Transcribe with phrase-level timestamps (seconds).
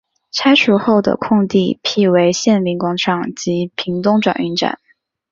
[0.31, 4.79] 拆除后的空地辟为县民广场及屏东转运站。